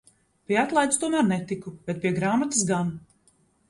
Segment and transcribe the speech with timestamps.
[0.51, 2.95] Pie atlaides tomēr netiku, bet pie grāmatas gan.